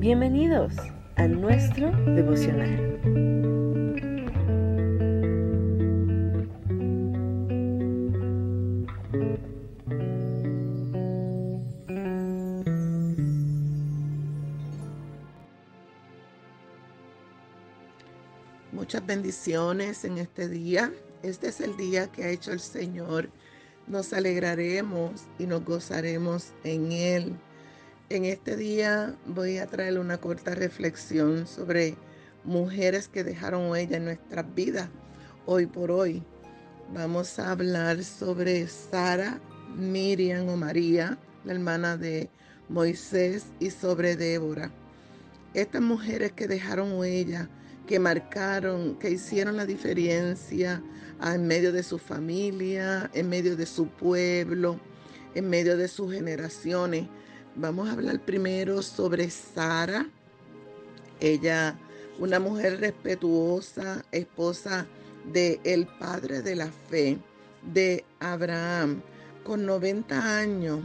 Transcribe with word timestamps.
Bienvenidos 0.00 0.72
a 1.16 1.26
nuestro 1.28 1.90
devocional. 2.14 2.98
Muchas 18.72 19.04
bendiciones 19.04 20.06
en 20.06 20.16
este 20.16 20.48
día. 20.48 20.90
Este 21.22 21.48
es 21.48 21.60
el 21.60 21.76
día 21.76 22.10
que 22.10 22.24
ha 22.24 22.30
hecho 22.30 22.52
el 22.52 22.60
Señor. 22.60 23.28
Nos 23.86 24.14
alegraremos 24.14 25.26
y 25.38 25.44
nos 25.44 25.62
gozaremos 25.62 26.54
en 26.64 26.90
Él. 26.90 27.36
En 28.10 28.24
este 28.24 28.56
día 28.56 29.14
voy 29.24 29.58
a 29.58 29.68
traer 29.68 29.96
una 29.96 30.18
corta 30.18 30.56
reflexión 30.56 31.46
sobre 31.46 31.94
mujeres 32.42 33.06
que 33.06 33.22
dejaron 33.22 33.70
huella 33.70 33.98
en 33.98 34.04
nuestras 34.06 34.52
vidas 34.52 34.88
hoy 35.46 35.66
por 35.66 35.92
hoy. 35.92 36.24
Vamos 36.92 37.38
a 37.38 37.52
hablar 37.52 38.02
sobre 38.02 38.66
Sara, 38.66 39.40
Miriam 39.76 40.48
o 40.48 40.56
María, 40.56 41.18
la 41.44 41.52
hermana 41.52 41.96
de 41.96 42.28
Moisés, 42.68 43.46
y 43.60 43.70
sobre 43.70 44.16
Débora. 44.16 44.72
Estas 45.54 45.80
mujeres 45.80 46.32
que 46.32 46.48
dejaron 46.48 46.94
huella, 46.94 47.48
que 47.86 48.00
marcaron, 48.00 48.98
que 48.98 49.12
hicieron 49.12 49.56
la 49.56 49.66
diferencia 49.66 50.82
en 51.22 51.46
medio 51.46 51.72
de 51.72 51.84
su 51.84 51.96
familia, 51.96 53.08
en 53.14 53.28
medio 53.28 53.56
de 53.56 53.66
su 53.66 53.86
pueblo, 53.86 54.80
en 55.36 55.48
medio 55.48 55.76
de 55.76 55.86
sus 55.86 56.12
generaciones 56.12 57.06
Vamos 57.56 57.88
a 57.88 57.92
hablar 57.92 58.20
primero 58.20 58.80
sobre 58.80 59.28
Sara. 59.28 60.06
Ella, 61.18 61.76
una 62.20 62.38
mujer 62.38 62.78
respetuosa, 62.78 64.04
esposa 64.12 64.86
de 65.32 65.60
padre 65.98 66.42
de 66.42 66.54
la 66.54 66.70
fe, 66.70 67.18
de 67.62 68.04
Abraham. 68.20 69.02
Con 69.42 69.66
90 69.66 70.38
años, 70.38 70.80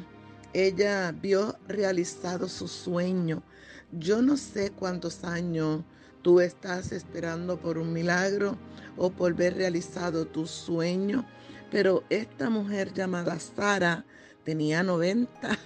ella 0.54 1.12
vio 1.12 1.56
realizado 1.68 2.50
su 2.50 2.68
sueño. 2.68 3.44
Yo 3.92 4.24
no 4.24 4.36
sé 4.36 4.72
cuántos 4.72 5.24
años 5.24 5.84
tú 6.24 6.40
estás 6.40 6.92
esperando 6.92 7.60
por 7.60 7.78
un 7.78 7.94
milagro 7.94 8.58
o 8.98 9.12
por 9.12 9.36
ver 9.36 9.56
realizado 9.56 10.26
tu 10.26 10.48
sueño, 10.48 11.28
pero 11.70 12.04
esta 12.10 12.50
mujer 12.50 12.92
llamada 12.92 13.38
Sara 13.40 14.04
tenía 14.46 14.84
90, 14.84 15.58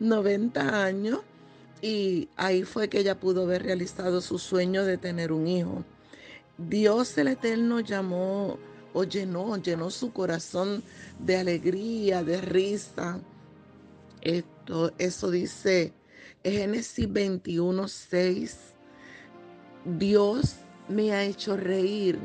90 0.00 0.84
años 0.84 1.20
y 1.80 2.28
ahí 2.36 2.64
fue 2.64 2.88
que 2.88 3.00
ella 3.00 3.18
pudo 3.18 3.44
haber 3.44 3.62
realizado 3.62 4.20
su 4.20 4.38
sueño 4.38 4.84
de 4.84 4.98
tener 4.98 5.32
un 5.32 5.46
hijo. 5.46 5.84
Dios 6.58 7.16
el 7.16 7.28
Eterno 7.28 7.80
llamó 7.80 8.58
o 8.92 9.04
llenó, 9.04 9.56
llenó 9.56 9.90
su 9.90 10.12
corazón 10.12 10.82
de 11.18 11.38
alegría, 11.38 12.22
de 12.22 12.40
risa. 12.40 13.20
Esto, 14.20 14.92
eso 14.98 15.30
dice 15.30 15.92
Génesis 16.44 17.10
21, 17.10 17.88
6. 17.88 18.58
Dios 19.84 20.56
me 20.88 21.12
ha 21.12 21.24
hecho 21.24 21.56
reír 21.56 22.18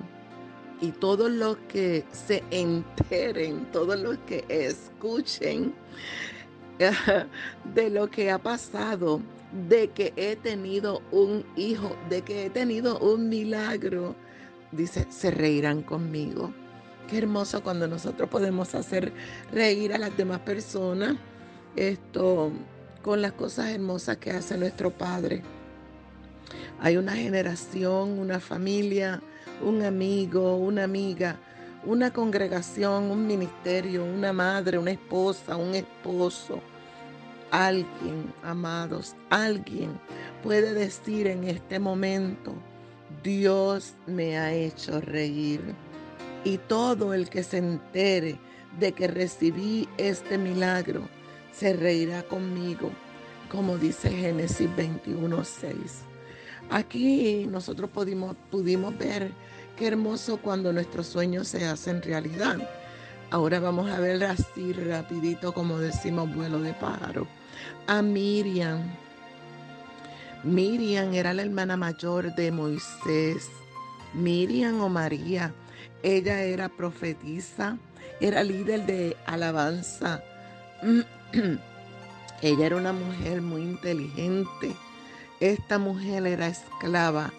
y 0.81 0.92
todos 0.92 1.31
los 1.31 1.58
que 1.70 2.06
se 2.11 2.44
enteren, 2.52 3.66
todos 3.72 4.00
los 4.00 4.17
que 4.20 4.45
escuchen 4.50 5.73
de 7.73 7.89
lo 7.89 8.09
que 8.09 8.31
ha 8.31 8.38
pasado, 8.38 9.22
de 9.67 9.89
que 9.89 10.14
he 10.16 10.36
tenido 10.36 11.02
un 11.11 11.45
hijo, 11.55 11.95
de 12.09 12.22
que 12.22 12.45
he 12.45 12.50
tenido 12.50 13.00
un 13.00 13.30
milagro, 13.30 14.16
dice, 14.71 15.08
se 15.10 15.32
reirán 15.32 15.82
conmigo. 15.82 16.54
Qué 17.08 17.20
hermoso 17.20 17.64
cuando 17.64 17.87
nosotros 17.87 18.30
podemos 18.30 18.76
hacer 18.76 19.14
reír 19.52 19.93
a 19.93 19.98
las 19.98 20.16
demás 20.17 20.42
personas 20.42 21.16
esto 21.76 22.52
con 23.02 23.21
las 23.21 23.32
cosas 23.33 23.70
hermosas 23.70 24.17
que 24.17 24.32
hace 24.32 24.58
nuestro 24.58 24.92
Padre. 24.92 25.42
Hay 26.82 26.98
una 26.98 27.14
generación, 27.14 28.20
una 28.20 28.39
familia, 28.39 29.21
un 29.61 29.83
amigo, 29.83 30.55
una 30.58 30.83
amiga, 30.83 31.37
una 31.85 32.11
congregación, 32.11 33.11
un 33.11 33.25
ministerio, 33.25 34.03
una 34.03 34.33
madre, 34.33 34.77
una 34.77 34.91
esposa, 34.91 35.55
un 35.55 35.75
esposo. 35.75 36.59
Alguien, 37.49 38.33
amados, 38.43 39.15
alguien 39.30 39.99
puede 40.43 40.73
decir 40.73 41.27
en 41.27 41.45
este 41.45 41.80
momento, 41.80 42.53
Dios 43.23 43.93
me 44.05 44.37
ha 44.37 44.53
hecho 44.53 44.99
reír. 44.99 45.61
Y 46.43 46.57
todo 46.57 47.13
el 47.13 47.30
que 47.30 47.43
se 47.43 47.57
entere 47.57 48.37
de 48.80 48.91
que 48.91 49.07
recibí 49.07 49.87
este 49.97 50.37
milagro, 50.37 51.07
se 51.52 51.73
reirá 51.73 52.23
conmigo, 52.23 52.91
como 53.49 53.77
dice 53.77 54.09
Génesis 54.09 54.69
21.6. 54.77 56.17
Aquí 56.70 57.48
nosotros 57.50 57.89
pudimos, 57.89 58.98
ver 58.98 59.32
qué 59.78 59.88
hermoso 59.88 60.38
cuando 60.38 60.73
nuestros 60.73 61.08
sueños 61.08 61.48
se 61.48 61.66
hacen 61.66 62.02
realidad. 62.02 62.58
Ahora 63.32 63.60
vamos 63.60 63.89
a 63.89 64.00
ver 64.00 64.23
así 64.23 64.73
rapidito, 64.73 65.54
como 65.54 65.80
decimos, 65.80 66.33
vuelo 66.33 66.60
de 66.60 66.73
pájaro. 66.73 67.28
A 67.88 68.02
Miriam. 68.02 68.82
Miriam 70.44 71.14
era 71.14 71.33
la 71.33 71.44
hermana 71.44 71.78
mayor 71.78 72.36
de 72.36 72.52
Moisés. 72.52 73.49
Miriam 74.14 74.82
o 74.82 74.89
María. 74.89 75.54
Ella 76.04 76.44
era 76.44 76.70
profetisa, 76.70 77.78
era 78.20 78.44
líder 78.44 78.86
de 78.86 79.17
alabanza. 79.26 80.22
Ella 82.42 82.66
era 82.66 82.76
una 82.76 82.94
mujer 82.94 83.42
muy 83.42 83.61
inteligente 83.61 84.76
esta 85.39 85.77
mujer 85.77 86.25
era 86.25 86.48
esclava. 86.48 87.31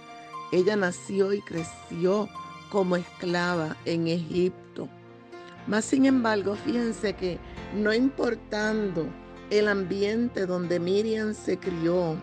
Ella 0.52 0.76
nació 0.76 1.32
y 1.32 1.40
creció 1.40 2.28
como 2.70 2.96
esclava 2.96 3.76
en 3.84 4.06
Egipto. 4.06 4.88
Mas 5.66 5.84
sin 5.84 6.06
embargo, 6.06 6.56
fíjense 6.64 7.14
que 7.14 7.38
no 7.74 7.92
importando 7.92 9.06
el 9.50 9.68
ambiente 9.68 10.46
donde 10.46 10.78
Miriam 10.78 11.34
se 11.34 11.58
crió 11.58 12.16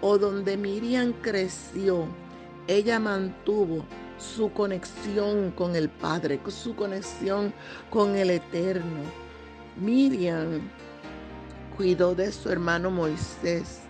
o 0.00 0.18
donde 0.18 0.56
Miriam 0.56 1.12
creció, 1.20 2.06
ella 2.66 2.98
mantuvo 2.98 3.84
su 4.18 4.50
conexión 4.52 5.50
con 5.50 5.76
el 5.76 5.88
Padre, 5.88 6.40
su 6.48 6.74
conexión 6.74 7.52
con 7.90 8.16
el 8.16 8.30
Eterno. 8.30 9.02
Miriam 9.76 10.62
cuidó 11.76 12.14
de 12.14 12.32
su 12.32 12.48
hermano 12.48 12.90
Moisés 12.90 13.83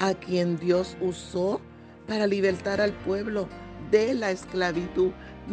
a 0.00 0.14
quien 0.14 0.58
Dios 0.58 0.96
usó 1.00 1.60
para 2.06 2.26
libertar 2.26 2.80
al 2.80 2.92
pueblo 2.92 3.48
de 3.90 4.14
la 4.14 4.30
esclavitud. 4.30 5.10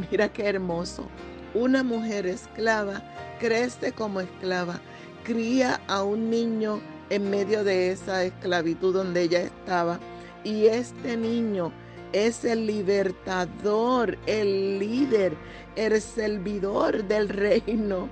Mira 0.09 0.31
qué 0.31 0.47
hermoso. 0.47 1.07
Una 1.53 1.83
mujer 1.83 2.25
esclava 2.25 3.03
crece 3.39 3.91
como 3.91 4.21
esclava, 4.21 4.79
cría 5.23 5.81
a 5.87 6.03
un 6.03 6.29
niño 6.29 6.79
en 7.09 7.29
medio 7.29 7.63
de 7.63 7.91
esa 7.91 8.23
esclavitud 8.23 8.93
donde 8.93 9.23
ella 9.23 9.41
estaba. 9.41 9.99
Y 10.43 10.65
este 10.67 11.17
niño 11.17 11.71
es 12.13 12.45
el 12.45 12.65
libertador, 12.65 14.17
el 14.25 14.79
líder, 14.79 15.33
el 15.75 15.99
servidor 16.01 17.03
del 17.05 17.29
reino. 17.29 18.07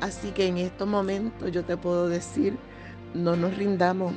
Así 0.00 0.30
que 0.30 0.46
en 0.46 0.58
estos 0.58 0.88
momentos 0.88 1.52
yo 1.52 1.64
te 1.64 1.76
puedo 1.76 2.08
decir, 2.08 2.56
no 3.14 3.36
nos 3.36 3.56
rindamos, 3.56 4.12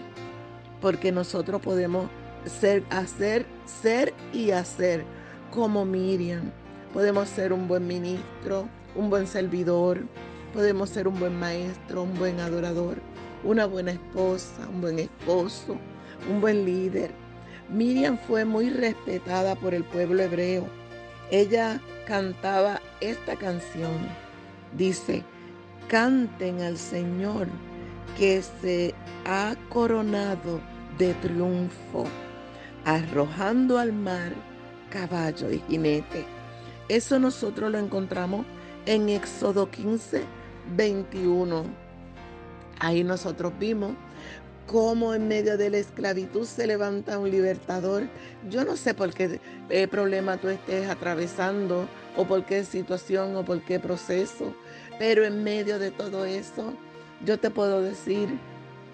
porque 0.81 1.11
nosotros 1.11 1.61
podemos 1.61 2.09
ser, 2.45 2.83
hacer, 2.89 3.45
ser 3.65 4.13
y 4.33 4.51
hacer 4.51 5.03
como 5.51 5.85
Miriam. 5.85 6.51
Podemos 6.93 7.29
ser 7.29 7.51
un 7.53 7.67
buen 7.67 7.87
ministro, 7.87 8.67
un 8.95 9.09
buen 9.09 9.27
servidor, 9.27 10.05
podemos 10.53 10.89
ser 10.89 11.07
un 11.07 11.19
buen 11.19 11.37
maestro, 11.37 12.03
un 12.03 12.17
buen 12.17 12.39
adorador, 12.39 12.97
una 13.43 13.65
buena 13.65 13.91
esposa, 13.91 14.67
un 14.69 14.81
buen 14.81 14.99
esposo, 14.99 15.77
un 16.29 16.39
buen 16.39 16.65
líder. 16.65 17.11
Miriam 17.69 18.17
fue 18.17 18.45
muy 18.45 18.69
respetada 18.69 19.55
por 19.55 19.73
el 19.73 19.83
pueblo 19.83 20.23
hebreo. 20.23 20.65
Ella 21.31 21.81
cantaba 22.07 22.81
esta 23.01 23.35
canción. 23.35 24.07
Dice, 24.77 25.23
canten 25.87 26.61
al 26.61 26.77
Señor 26.77 27.47
que 28.17 28.41
se 28.41 28.94
ha 29.25 29.55
coronado 29.69 30.61
de 30.97 31.13
triunfo, 31.15 32.05
arrojando 32.85 33.77
al 33.77 33.91
mar 33.91 34.31
caballo 34.89 35.51
y 35.51 35.61
jinete. 35.67 36.25
Eso 36.87 37.19
nosotros 37.19 37.71
lo 37.71 37.79
encontramos 37.79 38.45
en 38.85 39.09
Éxodo 39.09 39.69
15, 39.69 40.23
21. 40.75 41.65
Ahí 42.79 43.03
nosotros 43.03 43.51
vimos 43.59 43.93
cómo 44.67 45.13
en 45.13 45.27
medio 45.27 45.57
de 45.57 45.69
la 45.69 45.77
esclavitud 45.77 46.45
se 46.45 46.67
levanta 46.67 47.19
un 47.19 47.31
libertador. 47.31 48.03
Yo 48.49 48.63
no 48.63 48.77
sé 48.77 48.93
por 48.93 49.13
qué 49.13 49.39
eh, 49.69 49.87
problema 49.87 50.37
tú 50.37 50.49
estés 50.49 50.87
atravesando 50.87 51.87
o 52.15 52.25
por 52.25 52.45
qué 52.45 52.63
situación 52.63 53.35
o 53.35 53.43
por 53.43 53.61
qué 53.61 53.79
proceso, 53.79 54.53
pero 54.99 55.25
en 55.25 55.43
medio 55.43 55.79
de 55.79 55.91
todo 55.91 56.25
eso, 56.25 56.73
yo 57.23 57.39
te 57.39 57.49
puedo 57.49 57.81
decir, 57.81 58.29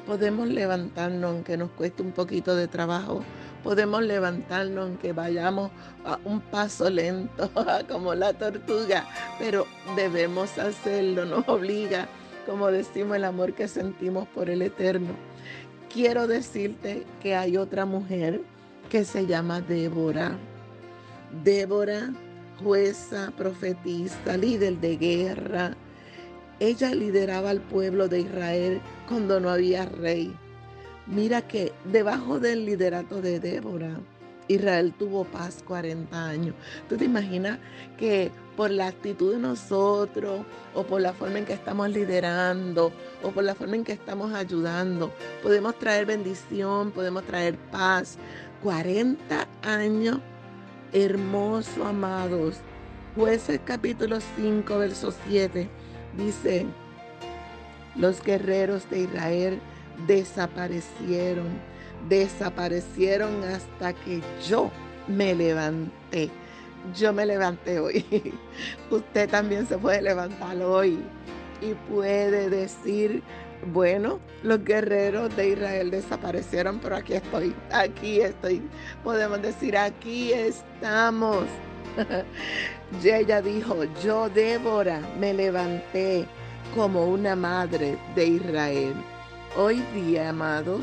podemos 0.06 0.48
levantarnos 0.48 1.31
aunque 1.31 1.57
nos 1.57 1.69
cueste 1.71 2.01
un 2.01 2.12
poquito 2.12 2.56
de 2.56 2.68
trabajo, 2.68 3.24
podemos 3.63 4.03
levantarnos 4.03 4.88
aunque 4.88 5.13
vayamos 5.13 5.71
a 6.06 6.19
un 6.25 6.42
paso 6.42 6.89
lento 6.89 7.50
como 7.89 8.15
la 8.15 8.33
tortuga, 8.33 9.07
pero 9.39 9.65
debemos 9.95 10.57
hacerlo, 10.57 11.25
nos 11.25 11.48
obliga, 11.48 12.07
como 12.45 12.71
decimos, 12.71 13.18
el 13.18 13.25
amor 13.25 13.53
que 13.53 13.68
sentimos 13.68 14.27
por 14.30 14.50
el 14.50 14.62
Eterno 14.62 15.09
quiero 15.94 16.27
decirte 16.27 17.06
que 17.21 17.36
hay 17.36 17.57
otra 17.57 17.86
mujer 17.86 18.42
que 18.89 19.04
se 19.06 19.25
llama 19.25 19.62
Débora. 19.62 20.38
Débora, 21.44 22.13
jueza, 22.63 23.31
profetista, 23.38 24.38
líder 24.38 24.77
de 24.77 24.97
guerra. 24.97 25.75
Ella 26.62 26.94
lideraba 26.94 27.50
al 27.50 27.60
pueblo 27.60 28.08
de 28.08 28.19
Israel 28.19 28.81
cuando 29.08 29.40
no 29.40 29.50
había 29.50 29.88
rey. 29.88 30.31
Mira 31.08 31.42
que 31.42 31.74
debajo 31.86 32.40
del 32.40 32.68
liderato 32.68 33.19
de 33.19 33.40
Débora, 33.40 34.00
Israel 34.48 34.94
tuvo 34.94 35.24
paz 35.24 35.63
40 35.66 36.24
años. 36.24 36.54
¿Tú 36.88 36.98
te 36.98 37.06
imaginas 37.06 37.58
que 37.98 38.30
por 38.56 38.69
la 38.69 38.86
actitud 38.86 39.34
de 39.34 39.40
nosotros 39.40 40.42
o 40.75 40.84
por 40.84 41.02
la 41.02 41.13
forma 41.13 41.40
en 41.40 41.46
que 41.46 41.54
estamos 41.54 41.90
liderando 41.90 42.92
o 43.24 43.31
por 43.31 43.44
la 43.44 43.56
forma 43.56 43.78
en 43.78 43.84
que 43.84 43.94
estamos 43.94 44.31
ayudando, 44.31 45.12
podemos 45.42 45.80
traer 45.80 46.06
bendición, 46.06 46.92
podemos 46.92 47.24
traer 47.24 47.57
paz? 47.72 48.19
40 48.62 49.48
años, 49.64 50.19
hermoso, 50.94 51.84
amados. 51.88 52.57
Jueces 53.16 53.60
capítulo 53.66 54.19
5, 54.38 54.78
verso 54.78 55.12
7 55.28 55.81
dice, 56.18 56.66
los 57.96 58.24
guerreros 58.24 58.90
de 58.90 59.02
Israel 59.02 59.60
desaparecieron 60.08 61.72
desaparecieron 62.10 63.44
hasta 63.44 63.94
que 63.94 64.22
yo 64.48 64.72
me 65.08 65.36
levanté. 65.36 66.30
Yo 66.96 67.13
me 67.13 67.25
levanté 67.25 67.80
hoy. 67.80 68.06
Usted 68.90 69.30
también 69.30 69.68
se 69.68 69.78
puede 69.78 70.02
levantar 70.02 70.58
hoy 70.62 71.00
y 71.62 71.74
puede 71.92 72.50
decir, 72.50 73.22
bueno, 73.72 74.19
los 74.42 74.64
guerreros 74.64 75.36
de 75.36 75.50
Israel 75.50 75.92
desaparecieron, 75.92 76.80
pero 76.80 76.96
aquí 76.96 77.14
estoy, 77.14 77.54
aquí 77.72 78.22
estoy. 78.22 78.64
Podemos 79.04 79.42
decir, 79.42 79.78
aquí 79.78 80.34
estamos. 80.34 81.46
y 83.04 83.10
ella 83.10 83.42
dijo, 83.42 83.83
yo 84.04 84.30
Débora 84.30 85.01
me 85.19 85.33
levanté 85.33 86.25
como 86.75 87.06
una 87.06 87.36
madre 87.36 87.98
de 88.16 88.25
Israel. 88.25 88.94
Hoy 89.57 89.83
día, 89.94 90.30
amados, 90.30 90.81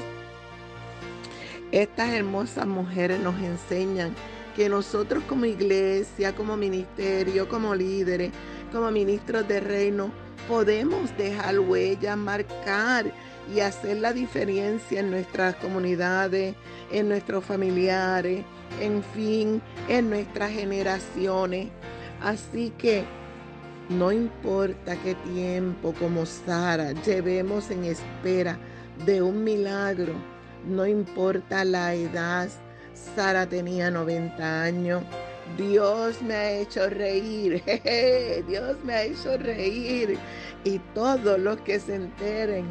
estas 1.72 2.10
hermosas 2.10 2.66
mujeres 2.66 3.20
nos 3.20 3.38
enseñan 3.40 4.14
que 4.56 4.68
nosotros 4.68 5.22
como 5.28 5.44
iglesia, 5.44 6.34
como 6.34 6.56
ministerio, 6.56 7.48
como 7.48 7.74
líderes, 7.74 8.32
como 8.72 8.90
ministros 8.90 9.46
de 9.46 9.60
reino, 9.60 10.10
podemos 10.48 11.16
dejar 11.16 11.58
huellas, 11.60 12.16
marcar 12.16 13.12
y 13.54 13.60
hacer 13.60 13.98
la 13.98 14.12
diferencia 14.12 15.00
en 15.00 15.10
nuestras 15.10 15.54
comunidades, 15.56 16.54
en 16.92 17.08
nuestros 17.08 17.44
familiares, 17.44 18.44
en 18.80 19.02
fin, 19.02 19.62
en 19.88 20.10
nuestras 20.10 20.50
generaciones. 20.50 21.68
Así 22.20 22.72
que 22.78 23.04
no 23.88 24.12
importa 24.12 24.96
qué 25.02 25.14
tiempo 25.32 25.94
como 25.98 26.26
Sara 26.26 26.92
llevemos 26.92 27.70
en 27.70 27.84
espera 27.84 28.58
de 29.06 29.22
un 29.22 29.44
milagro, 29.44 30.12
no 30.66 30.86
importa 30.86 31.64
la 31.64 31.94
edad. 31.94 32.48
Sara 33.14 33.48
tenía 33.48 33.90
90 33.90 34.62
años. 34.62 35.02
Dios 35.56 36.20
me 36.20 36.34
ha 36.34 36.52
hecho 36.52 36.90
reír. 36.90 37.62
Dios 38.48 38.76
me 38.84 38.92
ha 38.92 39.02
hecho 39.04 39.38
reír. 39.38 40.18
Y 40.64 40.78
todos 40.94 41.38
los 41.38 41.58
que 41.62 41.80
se 41.80 41.94
enteren 41.94 42.66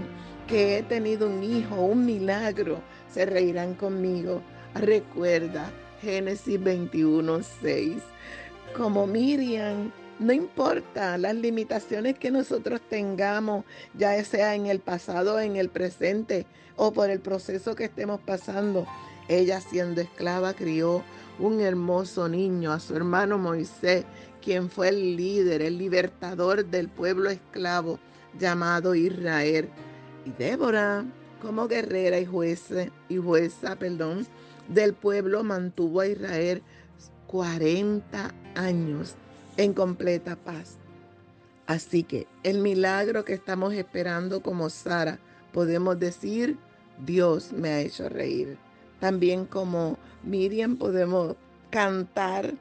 que 0.47 0.77
he 0.77 0.83
tenido 0.83 1.27
un 1.27 1.44
hijo, 1.44 1.75
un 1.75 2.05
milagro, 2.05 2.81
se 3.13 3.25
reirán 3.25 3.75
conmigo. 3.75 4.41
Recuerda 4.73 5.71
Génesis 6.01 6.61
21, 6.63 7.41
6. 7.61 7.97
Como 8.75 9.05
Miriam 9.07 9.91
no 10.19 10.33
importa 10.33 11.17
las 11.17 11.35
limitaciones 11.35 12.17
que 12.17 12.31
nosotros 12.31 12.81
tengamos, 12.89 13.65
ya 13.94 14.23
sea 14.23 14.55
en 14.55 14.65
el 14.65 14.79
pasado, 14.79 15.39
en 15.39 15.57
el 15.57 15.69
presente 15.69 16.47
o 16.75 16.91
por 16.91 17.09
el 17.09 17.19
proceso 17.19 17.75
que 17.75 17.85
estemos 17.85 18.19
pasando. 18.21 18.88
Ella 19.27 19.61
siendo 19.61 20.01
esclava 20.01 20.53
crió 20.53 21.03
un 21.39 21.59
hermoso 21.59 22.27
niño, 22.27 22.71
a 22.71 22.79
su 22.79 22.95
hermano 22.95 23.38
Moisés, 23.38 24.05
quien 24.41 24.69
fue 24.69 24.89
el 24.89 25.17
líder, 25.17 25.61
el 25.61 25.77
libertador 25.77 26.65
del 26.65 26.88
pueblo 26.88 27.29
esclavo 27.29 28.00
llamado 28.39 28.95
Israel. 28.95 29.69
Y 30.27 30.31
Débora, 30.31 31.06
como 31.41 31.69
guerrera 31.69 32.19
y 32.19 32.25
jueza, 32.25 32.88
y 33.07 33.15
jueza, 33.15 33.77
perdón, 33.77 34.27
del 34.68 34.94
pueblo 34.94 35.41
mantuvo 35.41 36.01
a 36.01 36.07
Israel 36.07 36.62
40 37.27 38.33
años 38.56 39.15
en 39.56 39.74
completa 39.74 40.35
paz. 40.35 40.75
Así 41.65 42.03
que 42.03 42.27
el 42.44 42.59
milagro 42.59 43.24
que 43.24 43.35
estamos 43.35 43.74
esperando 43.74 44.41
como 44.41 44.69
Sara, 44.69 45.18
podemos 45.53 45.97
decir, 45.97 46.57
Dios 47.06 47.53
me 47.53 47.69
ha 47.69 47.79
hecho 47.79 48.09
reír. 48.09 48.57
También 49.00 49.45
como 49.45 49.97
Miriam 50.24 50.75
podemos 50.75 51.38
cantar, 51.69 52.53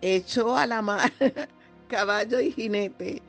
echó 0.00 0.56
a 0.56 0.66
la 0.66 0.82
mar 0.82 1.12
caballo 1.88 2.40
y 2.40 2.50
jinete. 2.50 3.22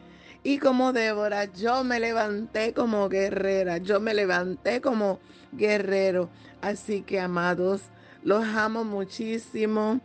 Y 0.45 0.59
como 0.59 0.93
Débora, 0.93 1.45
yo 1.45 1.83
me 1.83 1.99
levanté 1.99 2.71
como 2.71 3.09
guerrera, 3.09 3.79
yo 3.79 3.99
me 3.99 4.13
levanté 4.13 4.79
como 4.79 5.19
guerrero. 5.51 6.29
Así 6.61 7.01
que 7.01 7.19
amados, 7.19 7.81
los 8.23 8.45
amo 8.45 8.83
muchísimo. 8.83 10.01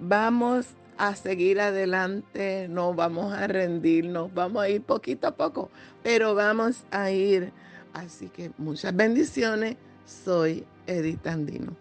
Vamos 0.00 0.68
a 0.96 1.14
seguir 1.14 1.60
adelante, 1.60 2.68
no 2.70 2.94
vamos 2.94 3.34
a 3.34 3.46
rendirnos, 3.46 4.32
vamos 4.32 4.62
a 4.62 4.70
ir 4.70 4.80
poquito 4.80 5.26
a 5.26 5.36
poco, 5.36 5.68
pero 6.02 6.34
vamos 6.34 6.84
a 6.90 7.10
ir. 7.10 7.52
Así 7.92 8.30
que 8.30 8.50
muchas 8.56 8.96
bendiciones. 8.96 9.76
Soy 10.06 10.64
Edith 10.86 11.26
Andino. 11.26 11.76